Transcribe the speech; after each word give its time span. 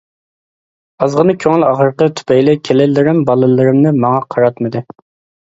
ئازغىنە 1.05 1.35
كۆڭۈل 1.43 1.65
ئاغرىقى 1.67 2.07
تۈپەيلى 2.21 2.57
كېلىنلىرىم 2.69 3.21
بالىلىرىمنى 3.29 3.95
ماڭا 4.01 4.25
قاراتمىدى. 4.37 4.85